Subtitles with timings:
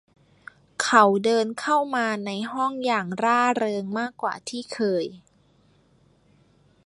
[0.83, 5.05] เขาเดินเข้ามาในห้องอย่างร่าเริงมากกว่าที่เคย